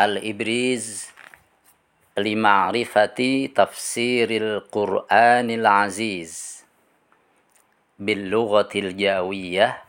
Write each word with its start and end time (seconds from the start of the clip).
الإبريز 0.00 1.10
لمعرفة 2.18 3.48
تفسير 3.54 4.30
القرآن 4.30 5.50
العزيز 5.50 6.64
باللغة 7.98 8.68
الجاوية 8.74 9.82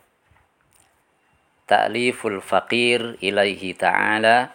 تأليف 1.68 2.26
الفقير 2.26 3.10
إليه 3.22 3.74
تعالى 3.74 4.48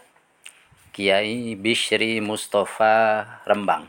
كياي 0.94 1.56
بشري 1.56 2.22
مصطفى 2.22 3.26
رمبان. 3.48 3.86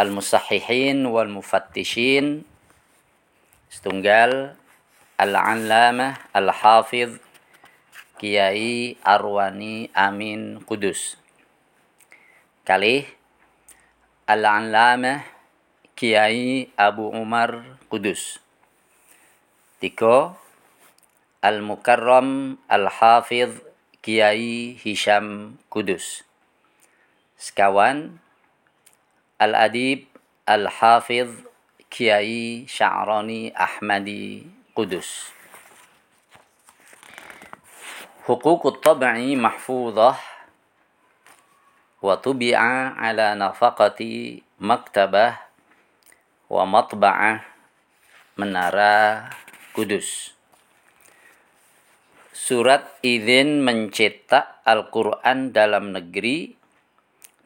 المصححين 0.00 1.06
والمفتشين 1.06 2.44
ستنجال 3.70 4.54
العلامة 5.20 6.16
الحافظ 6.36 7.10
Kiai 8.22 8.94
Arwani 9.02 9.90
Amin 9.98 10.62
Kudus. 10.62 11.18
Kali 12.62 13.02
Al-Allamah 14.30 15.26
Kiai 15.98 16.70
Abu 16.78 17.10
Umar 17.10 17.82
Kudus. 17.90 18.38
Tiko 19.82 20.38
Al-Mukarram 21.42 22.62
Al-Hafidh 22.70 23.58
Kiai 23.98 24.78
Hisham 24.78 25.58
Kudus. 25.66 26.22
Sekawan 27.34 28.22
Al-Adib 29.42 30.06
Al-Hafidh 30.46 31.42
Kiai 31.90 32.70
Sya'rani 32.70 33.50
Ahmadi 33.50 34.46
Kudus. 34.78 35.41
Hukukut 38.22 38.78
tab'i 38.78 39.34
mahfudah 39.34 40.14
wa 41.98 42.14
tubi'a 42.22 42.94
ala 42.94 43.34
nafaqati 43.34 44.38
maktabah 44.62 45.42
wa 46.46 46.62
matba'ah 46.62 47.42
menara 48.38 49.26
kudus. 49.74 50.38
Surat 52.30 52.94
izin 53.02 53.58
mencetak 53.66 54.62
Al-Quran 54.70 55.50
dalam 55.50 55.90
negeri 55.90 56.54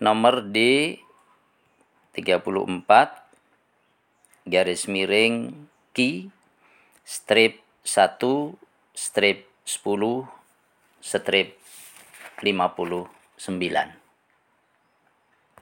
nomor 0.05 0.45
D 0.45 0.93
34 2.13 2.53
garis 4.45 4.85
miring 4.93 5.57
Ki 5.97 6.29
strip 7.01 7.65
1 7.81 8.61
strip 8.93 9.49
10 9.65 10.36
strip 11.07 11.55
59. 13.39 14.06